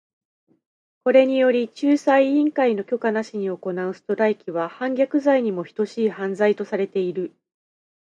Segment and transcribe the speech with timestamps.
[1.03, 3.53] これにより、仲裁委員会の許可なしに行
[3.89, 7.31] うストライキは反逆罪にも等しい犯罪とされている。